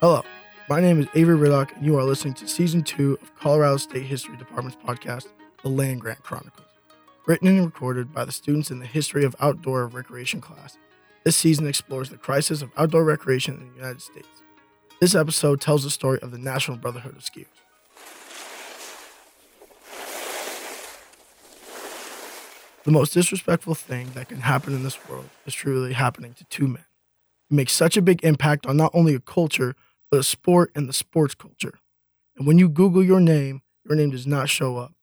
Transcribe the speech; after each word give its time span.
Hello, 0.00 0.22
my 0.68 0.80
name 0.80 1.00
is 1.00 1.08
Avery 1.16 1.36
Riddock, 1.36 1.74
and 1.74 1.84
you 1.84 1.98
are 1.98 2.04
listening 2.04 2.32
to 2.34 2.46
Season 2.46 2.84
2 2.84 3.18
of 3.20 3.34
Colorado 3.34 3.78
State 3.78 4.04
History 4.04 4.36
Department's 4.36 4.78
podcast, 4.86 5.26
The 5.64 5.70
Land 5.70 6.02
Grant 6.02 6.22
Chronicles. 6.22 6.68
Written 7.26 7.48
and 7.48 7.64
recorded 7.64 8.14
by 8.14 8.24
the 8.24 8.30
students 8.30 8.70
in 8.70 8.78
the 8.78 8.86
History 8.86 9.24
of 9.24 9.34
Outdoor 9.40 9.88
Recreation 9.88 10.40
class, 10.40 10.78
this 11.24 11.34
season 11.34 11.66
explores 11.66 12.10
the 12.10 12.16
crisis 12.16 12.62
of 12.62 12.70
outdoor 12.76 13.02
recreation 13.02 13.54
in 13.56 13.70
the 13.70 13.74
United 13.74 14.00
States. 14.00 14.28
This 15.00 15.16
episode 15.16 15.60
tells 15.60 15.82
the 15.82 15.90
story 15.90 16.20
of 16.22 16.30
the 16.30 16.38
National 16.38 16.76
Brotherhood 16.76 17.16
of 17.16 17.24
Skiers. 17.24 17.46
The 22.84 22.92
most 22.92 23.14
disrespectful 23.14 23.74
thing 23.74 24.12
that 24.14 24.28
can 24.28 24.42
happen 24.42 24.74
in 24.74 24.84
this 24.84 25.08
world 25.08 25.28
is 25.44 25.54
truly 25.54 25.94
happening 25.94 26.34
to 26.34 26.44
two 26.44 26.68
men. 26.68 26.84
It 27.50 27.54
makes 27.54 27.72
such 27.72 27.96
a 27.96 28.02
big 28.02 28.22
impact 28.22 28.64
on 28.64 28.76
not 28.76 28.92
only 28.94 29.16
a 29.16 29.20
culture, 29.20 29.74
a 30.12 30.22
sport 30.22 30.70
and 30.74 30.88
the 30.88 30.92
sports 30.92 31.34
culture. 31.34 31.78
And 32.36 32.46
when 32.46 32.58
you 32.58 32.68
Google 32.68 33.02
your 33.02 33.20
name, 33.20 33.62
your 33.84 33.96
name 33.96 34.10
does 34.10 34.26
not 34.26 34.48
show 34.48 34.76
up. 34.76 34.94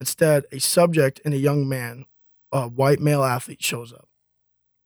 Instead, 0.00 0.44
a 0.50 0.58
subject 0.58 1.20
and 1.24 1.32
a 1.32 1.38
young 1.38 1.68
man, 1.68 2.06
a 2.50 2.66
white 2.68 3.00
male 3.00 3.22
athlete, 3.22 3.62
shows 3.62 3.92
up. 3.92 4.08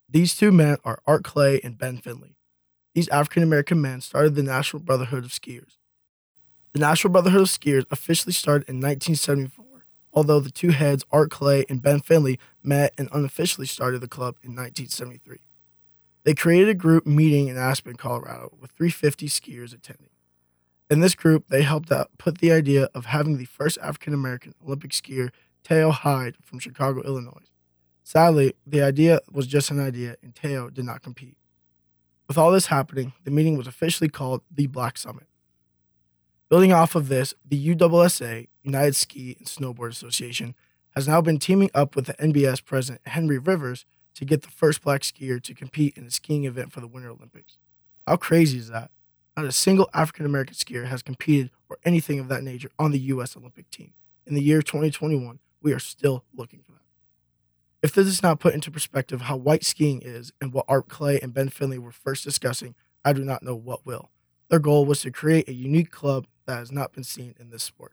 These 0.09 0.37
two 0.37 0.53
men 0.53 0.77
are 0.85 1.01
Art 1.07 1.25
Clay 1.25 1.61
and 1.65 1.79
Ben 1.79 1.99
Finley. 1.99 2.37
These 2.95 3.09
African 3.09 3.43
American 3.43 3.81
men 3.81 4.01
started 4.01 4.35
the 4.35 4.43
National 4.43 4.83
Brotherhood 4.83 5.25
of 5.25 5.31
Skiers. 5.31 5.79
The 6.73 6.81
National 6.81 7.13
Brotherhood 7.13 7.43
of 7.43 7.49
Skiers 7.49 7.87
officially 7.91 8.33
started 8.33 8.69
in 8.69 8.77
1974, 8.77 9.87
although 10.13 10.41
the 10.41 10.51
two 10.51 10.71
heads, 10.71 11.05
Art 11.11 11.31
Clay 11.31 11.65
and 11.69 11.83
Ben 11.83 12.01
Finley, 12.01 12.39
met 12.63 12.95
and 12.99 13.09
unofficially 13.13 13.67
started 13.67 14.01
the 14.01 14.09
club 14.09 14.37
in 14.43 14.51
1973. 14.51 15.39
They 16.27 16.35
created 16.35 16.69
a 16.69 16.75
group 16.75 17.07
meeting 17.07 17.47
in 17.47 17.57
Aspen, 17.57 17.95
Colorado, 17.95 18.53
with 18.61 18.73
350 18.73 19.29
skiers 19.29 19.73
attending. 19.73 20.11
In 20.91 20.99
this 20.99 21.15
group, 21.15 21.47
they 21.47 21.63
helped 21.63 21.93
out 21.93 22.11
put 22.19 22.39
the 22.39 22.51
idea 22.51 22.89
of 22.97 23.07
having 23.07 23.37
the 23.39 23.45
first 23.45 23.79
African 23.81 24.13
American 24.13 24.53
Olympic 24.67 24.91
skier, 24.91 25.31
Teo 25.63 25.93
Hyde, 25.93 26.37
from 26.43 26.59
Chicago, 26.59 27.01
Illinois. 27.03 27.45
Sadly, 28.03 28.55
the 28.67 28.83
idea 28.83 29.21
was 29.31 29.47
just 29.47 29.71
an 29.71 29.79
idea, 29.79 30.17
and 30.21 30.35
Teo 30.35 30.69
did 30.69 30.85
not 30.85 31.01
compete. 31.01 31.37
With 32.27 32.37
all 32.37 32.51
this 32.51 32.67
happening, 32.67 33.13
the 33.23 33.31
meeting 33.31 33.57
was 33.57 33.69
officially 33.69 34.09
called 34.09 34.43
the 34.51 34.67
Black 34.67 34.99
Summit. 34.99 35.29
Building 36.49 36.73
off 36.73 36.97
of 36.97 37.07
this, 37.07 37.35
the 37.49 37.69
USSA, 37.73 38.49
United 38.65 38.97
Ski 38.97 39.37
and 39.39 39.47
Snowboard 39.47 39.91
Association, 39.91 40.57
has 40.97 41.07
now 41.07 41.21
been 41.21 41.39
teaming 41.39 41.71
up 41.73 41.95
with 41.95 42.07
the 42.07 42.15
NBS 42.15 42.65
president 42.65 43.07
Henry 43.07 43.39
Rivers 43.39 43.87
to 44.17 44.25
get 44.25 44.43
the 44.43 44.51
first 44.51 44.83
black 44.83 45.03
skier 45.03 45.41
to 45.43 45.55
compete 45.55 45.97
in 45.97 46.07
a 46.07 46.11
skiing 46.11 46.45
event 46.45 46.73
for 46.73 46.81
the 46.81 46.87
Winter 46.87 47.11
Olympics. 47.11 47.59
How 48.07 48.17
crazy 48.17 48.59
is 48.59 48.69
that? 48.69 48.91
Not 49.37 49.47
a 49.47 49.53
single 49.53 49.91
African 49.93 50.25
American 50.25 50.55
skier 50.55 50.87
has 50.87 51.03
competed 51.03 51.51
or 51.69 51.79
anything 51.85 52.19
of 52.19 52.29
that 52.29 52.43
nature 52.43 52.71
on 52.79 52.93
the 52.93 52.99
U.S. 52.99 53.37
Olympic 53.37 53.71
team. 53.71 53.93
In 54.27 54.35
the 54.35 54.43
year 54.43 54.63
2021, 54.63 55.39
we 55.63 55.73
are 55.73 55.79
still 55.79 56.25
looking 56.35 56.61
for 56.61 56.73
that. 56.73 56.81
If 57.83 57.95
this 57.95 58.07
is 58.07 58.23
not 58.23 58.41
put 58.41 58.55
into 58.55 58.71
perspective 58.71 59.23
how 59.23 59.37
white 59.37 59.65
skiing 59.65 60.01
is 60.03 60.33
and 60.41 60.53
what 60.53 60.65
Art 60.67 60.89
Clay 60.89 61.21
and 61.21 61.35
Ben 61.35 61.51
Finley 61.51 61.79
were 61.79 61.93
first 61.93 62.25
discussing, 62.25 62.75
I 63.05 63.13
do 63.13 63.23
not 63.23 63.43
know 63.43 63.55
what 63.55 63.85
will. 63.85 64.11
Their 64.49 64.59
goal 64.59 64.87
was 64.87 65.03
to 65.03 65.11
create 65.11 65.49
a 65.49 65.53
unique 65.53 65.91
club 65.91 66.27
that 66.47 66.57
has 66.57 66.73
not 66.73 66.93
been 66.93 67.05
seen 67.05 67.35
in 67.39 67.51
this 67.51 67.63
sport. 67.63 67.93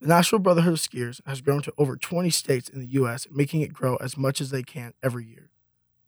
The 0.00 0.08
National 0.08 0.40
Brotherhood 0.40 0.74
of 0.74 0.78
Skiers 0.78 1.20
has 1.26 1.40
grown 1.40 1.62
to 1.62 1.72
over 1.78 1.96
20 1.96 2.28
states 2.30 2.68
in 2.68 2.80
the 2.80 2.86
U.S., 2.88 3.26
making 3.30 3.62
it 3.62 3.72
grow 3.72 3.96
as 3.96 4.16
much 4.16 4.40
as 4.40 4.50
they 4.50 4.62
can 4.62 4.92
every 5.02 5.24
year. 5.24 5.50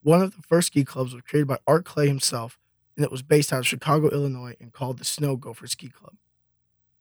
One 0.02 0.20
of 0.20 0.36
the 0.36 0.42
first 0.42 0.68
ski 0.68 0.84
clubs 0.84 1.14
was 1.14 1.22
created 1.22 1.48
by 1.48 1.58
Art 1.66 1.84
Clay 1.84 2.06
himself, 2.06 2.58
and 2.96 3.04
it 3.04 3.10
was 3.10 3.22
based 3.22 3.52
out 3.52 3.60
of 3.60 3.66
Chicago, 3.66 4.08
Illinois, 4.10 4.54
and 4.60 4.72
called 4.72 4.98
the 4.98 5.04
Snow 5.04 5.36
Gopher 5.36 5.66
Ski 5.66 5.88
Club. 5.88 6.14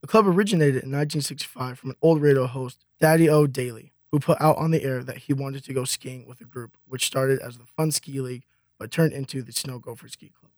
The 0.02 0.08
club 0.08 0.28
originated 0.28 0.84
in 0.84 0.92
1965 0.92 1.80
from 1.80 1.90
an 1.92 1.96
old 2.02 2.22
radio 2.22 2.48
host, 2.48 2.86
Daddy 3.00 3.30
O. 3.30 3.48
Daylie, 3.48 3.92
who 4.12 4.20
put 4.20 4.40
out 4.40 4.58
on 4.58 4.72
the 4.72 4.84
air 4.84 5.04
that 5.04 5.18
he 5.18 5.34
wanted 5.34 5.64
to 5.66 5.74
go 5.74 5.84
skiing 5.84 6.26
with 6.26 6.40
a 6.42 6.46
group, 6.46 6.78
which 6.88 7.06
started 7.06 7.40
as 7.40 7.58
the 7.58 7.66
Fun 7.66 7.92
Ski 7.92 8.22
League 8.22 8.46
but 8.78 8.92
turned 8.92 9.14
into 9.14 9.42
the 9.42 9.52
Snow 9.52 9.80
Gopher 9.80 10.08
Ski 10.08 10.32
Club. 10.40 10.52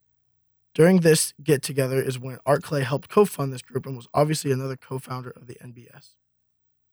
During 0.78 1.00
this 1.00 1.34
get 1.42 1.60
together 1.60 2.00
is 2.00 2.20
when 2.20 2.38
Art 2.46 2.62
Clay 2.62 2.84
helped 2.84 3.08
co 3.08 3.24
fund 3.24 3.52
this 3.52 3.62
group 3.62 3.84
and 3.84 3.96
was 3.96 4.06
obviously 4.14 4.52
another 4.52 4.76
co 4.76 5.00
founder 5.00 5.30
of 5.30 5.48
the 5.48 5.56
NBS. 5.56 6.14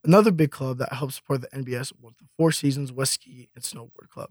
Another 0.02 0.32
big 0.32 0.50
club 0.50 0.78
that 0.78 0.92
helped 0.92 1.14
support 1.14 1.40
the 1.40 1.56
NBS 1.56 1.92
was 2.00 2.14
the 2.18 2.26
Four 2.36 2.50
Seasons 2.50 2.90
West 2.90 3.12
Ski 3.12 3.48
and 3.54 3.62
Snowboard 3.62 4.08
Club. 4.10 4.30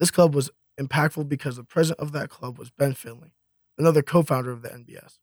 This 0.00 0.10
club 0.10 0.34
was 0.34 0.50
impactful 0.80 1.28
because 1.28 1.54
the 1.54 1.62
president 1.62 2.00
of 2.00 2.10
that 2.10 2.28
club 2.28 2.58
was 2.58 2.70
Ben 2.70 2.92
Finley, 2.92 3.34
another 3.78 4.02
co 4.02 4.24
founder 4.24 4.50
of 4.50 4.62
the 4.62 4.70
NBS. 4.70 5.18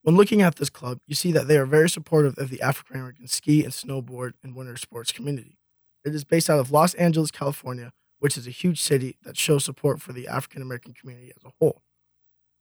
When 0.00 0.16
looking 0.16 0.40
at 0.40 0.56
this 0.56 0.70
club, 0.70 1.00
you 1.06 1.14
see 1.14 1.32
that 1.32 1.48
they 1.48 1.58
are 1.58 1.66
very 1.66 1.90
supportive 1.90 2.38
of 2.38 2.48
the 2.48 2.62
African 2.62 2.96
American 2.96 3.28
ski 3.28 3.62
and 3.62 3.74
snowboard 3.74 4.32
and 4.42 4.56
winter 4.56 4.78
sports 4.78 5.12
community. 5.12 5.58
It 6.02 6.14
is 6.14 6.24
based 6.24 6.48
out 6.48 6.60
of 6.60 6.70
Los 6.70 6.94
Angeles, 6.94 7.30
California, 7.30 7.92
which 8.20 8.38
is 8.38 8.46
a 8.46 8.50
huge 8.50 8.80
city 8.80 9.18
that 9.22 9.36
shows 9.36 9.66
support 9.66 10.00
for 10.00 10.14
the 10.14 10.26
African 10.26 10.62
American 10.62 10.94
community 10.94 11.30
as 11.36 11.44
a 11.44 11.52
whole. 11.60 11.82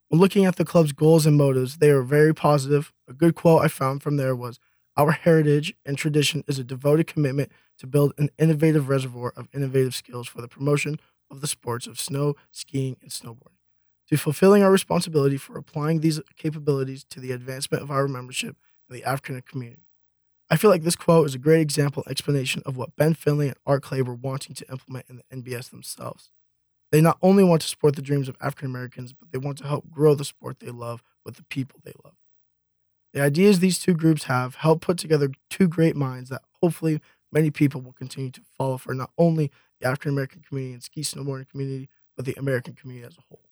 When 0.09 0.21
looking 0.21 0.45
at 0.45 0.57
the 0.57 0.66
club's 0.66 0.91
goals 0.91 1.25
and 1.25 1.35
motives, 1.35 1.77
they 1.77 1.89
are 1.89 2.03
very 2.03 2.33
positive. 2.33 2.93
A 3.07 3.13
good 3.13 3.35
quote 3.35 3.63
I 3.63 3.67
found 3.67 4.03
from 4.03 4.17
there 4.17 4.35
was 4.35 4.59
Our 4.95 5.11
heritage 5.11 5.73
and 5.85 5.97
tradition 5.97 6.43
is 6.47 6.59
a 6.59 6.63
devoted 6.63 7.07
commitment 7.07 7.51
to 7.79 7.88
build 7.88 8.13
an 8.17 8.29
innovative 8.38 8.88
reservoir 8.88 9.33
of 9.35 9.49
innovative 9.53 9.95
skills 9.95 10.27
for 10.27 10.41
the 10.41 10.47
promotion 10.47 10.99
of 11.31 11.41
the 11.41 11.47
sports 11.47 11.88
of 11.88 11.99
snow, 11.99 12.35
skiing, 12.51 12.97
and 13.01 13.09
snowboarding, 13.09 13.57
to 14.07 14.17
fulfilling 14.17 14.61
our 14.61 14.71
responsibility 14.71 15.38
for 15.38 15.57
applying 15.57 16.01
these 16.01 16.22
capabilities 16.37 17.03
to 17.05 17.19
the 17.19 17.31
advancement 17.31 17.81
of 17.81 17.89
our 17.89 18.07
membership 18.07 18.57
in 18.87 18.95
the 18.95 19.03
African 19.03 19.41
community. 19.41 19.87
I 20.51 20.57
feel 20.57 20.69
like 20.69 20.83
this 20.83 20.95
quote 20.95 21.25
is 21.25 21.33
a 21.33 21.39
great 21.39 21.61
example 21.61 22.03
explanation 22.07 22.61
of 22.67 22.77
what 22.77 22.95
Ben 22.95 23.16
Finley 23.16 23.47
and 23.47 23.57
Art 23.66 23.81
Clay 23.81 24.03
were 24.03 24.13
wanting 24.13 24.53
to 24.55 24.72
implement 24.72 25.07
in 25.09 25.17
the 25.17 25.35
NBS 25.35 25.72
themselves. 25.72 26.29
They 26.91 27.01
not 27.01 27.18
only 27.22 27.44
want 27.44 27.62
to 27.62 27.68
support 27.68 27.96
the 27.96 28.01
dreams 28.01 28.29
of 28.29 28.38
African 28.41 28.68
Americans, 28.68 29.13
but 29.13 29.31
they 29.31 29.38
want 29.38 29.57
to 29.59 29.68
help 29.68 29.90
grow 29.90 30.16
the 30.16 30.25
sport 30.25 30.59
they 30.59 30.72
love 30.72 31.03
with 31.25 31.35
the 31.35 31.44
people 31.44 31.79
they 31.84 31.94
love. 32.03 32.16
The 33.13 33.22
ideas 33.22 33.59
these 33.59 33.79
two 33.79 33.94
groups 33.94 34.25
have 34.25 34.56
help 34.56 34.81
put 34.81 34.97
together 34.97 35.31
two 35.50 35.68
great 35.68 35.96
minds 35.96 36.29
that 36.29 36.41
hopefully 36.62 37.01
many 37.31 37.50
people 37.50 37.81
will 37.81 37.94
continue 37.94 38.31
to 38.31 38.41
follow 38.57 38.78
for 38.78 38.94
not 38.94 39.12
only 39.18 39.51
the 39.79 39.88
African 39.88 40.12
American 40.12 40.41
community 40.41 40.73
and 40.73 40.84
ski 40.84 41.01
snowboarding 41.01 41.50
community, 41.50 41.90
but 42.16 42.25
the 42.25 42.35
American 42.38 42.73
community 42.73 43.07
as 43.07 43.17
a 43.17 43.22
whole. 43.29 43.50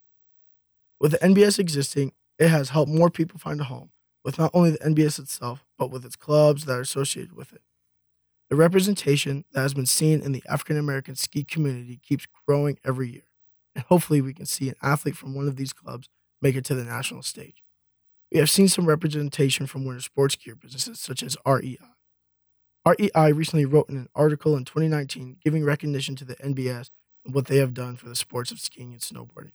With 1.00 1.12
the 1.12 1.18
NBS 1.20 1.60
existing, 1.60 2.14
it 2.40 2.50
has 2.50 2.70
helped 2.70 2.92
more 2.92 3.10
people 3.10 3.40
find 3.40 3.60
a 3.60 3.66
home, 3.66 3.92
with 4.24 4.40
not 4.40 4.52
only 4.54 4.72
the 4.72 4.80
NBS 4.80 5.20
itself, 5.20 5.66
but 5.78 5.92
with 5.92 6.06
its 6.06 6.16
clubs 6.16 6.66
that 6.66 6.78
are 6.78 6.82
associated 6.82 7.34
with 7.34 7.54
it. 7.54 7.62
The 8.54 8.58
representation 8.58 9.46
that 9.54 9.62
has 9.62 9.74
been 9.74 9.88
seen 9.88 10.22
in 10.22 10.32
the 10.32 10.44
African 10.48 10.78
American 10.78 11.16
ski 11.16 11.44
community 11.44 12.00
keeps 12.08 12.28
growing 12.48 12.78
every 12.86 13.10
year, 13.10 13.24
and 13.74 13.84
hopefully, 13.86 14.22
we 14.22 14.32
can 14.32 14.46
see 14.46 14.70
an 14.70 14.76
athlete 14.80 15.18
from 15.18 15.34
one 15.34 15.48
of 15.48 15.56
these 15.56 15.74
clubs 15.74 16.08
make 16.40 16.56
it 16.56 16.64
to 16.66 16.76
the 16.76 16.84
national 16.84 17.24
stage. 17.24 17.64
We 18.32 18.38
have 18.38 18.52
seen 18.52 18.68
some 18.68 18.86
representation 18.86 19.66
from 19.66 19.86
winter 19.86 20.02
sports 20.02 20.36
gear 20.36 20.54
businesses 20.54 21.00
such 21.00 21.24
as 21.24 21.36
REI. 21.48 21.80
REI 22.86 23.32
recently 23.32 23.66
wrote 23.66 23.90
in 23.90 23.98
an 23.98 24.10
article 24.14 24.56
in 24.56 24.66
2019 24.66 25.38
giving 25.44 25.66
recognition 25.66 26.16
to 26.18 26.24
the 26.24 26.36
NBS 26.36 26.92
and 27.26 27.34
what 27.34 27.48
they 27.48 27.58
have 27.58 27.74
done 27.74 27.96
for 27.96 28.08
the 28.08 28.16
sports 28.16 28.52
of 28.52 28.60
skiing 28.60 28.92
and 28.92 29.02
snowboarding. 29.02 29.54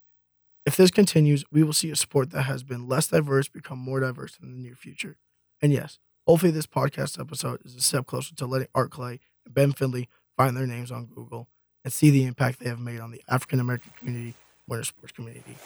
If 0.66 0.76
this 0.76 0.90
continues, 0.90 1.44
we 1.52 1.62
will 1.62 1.72
see 1.72 1.92
a 1.92 1.94
sport 1.94 2.32
that 2.32 2.42
has 2.42 2.64
been 2.64 2.88
less 2.88 3.06
diverse 3.06 3.46
become 3.46 3.78
more 3.78 4.00
diverse 4.00 4.36
in 4.42 4.50
the 4.50 4.58
near 4.58 4.74
future. 4.74 5.18
And 5.62 5.72
yes, 5.72 6.00
hopefully, 6.28 6.52
this 6.52 6.66
podcast 6.66 7.18
episode 7.18 7.60
is 7.64 7.74
a 7.74 7.80
step 7.80 8.06
closer 8.06 8.34
to 8.34 8.46
letting 8.46 8.68
Art 8.74 8.90
Clay 8.90 9.18
and 9.46 9.54
Ben 9.54 9.72
Finley 9.72 10.08
find 10.36 10.56
their 10.56 10.66
names 10.66 10.92
on 10.92 11.06
Google 11.06 11.48
and 11.84 11.92
see 11.92 12.10
the 12.10 12.24
impact 12.24 12.60
they 12.60 12.68
have 12.68 12.78
made 12.78 13.00
on 13.00 13.10
the 13.10 13.22
African 13.28 13.60
American 13.60 13.92
community, 13.98 14.34
winter 14.68 14.84
sports 14.84 15.12
community. 15.12 15.56